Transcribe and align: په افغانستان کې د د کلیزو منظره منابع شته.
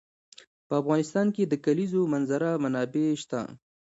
په 0.67 0.73
افغانستان 0.81 1.27
کې 1.35 1.43
د 1.47 1.49
د 1.51 1.53
کلیزو 1.65 2.01
منظره 2.13 2.49
منابع 2.63 3.07
شته. 3.23 3.41